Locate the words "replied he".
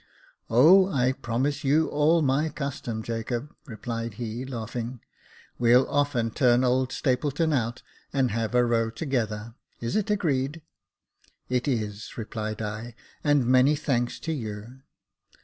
3.67-4.43